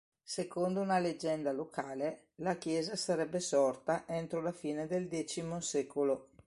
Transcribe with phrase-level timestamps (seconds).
[0.23, 6.29] Secondo una leggenda locale, la chiesa sarebbe sorta entro la fine del X secolo.